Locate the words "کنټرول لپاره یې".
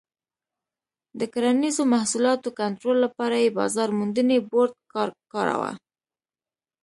2.59-3.55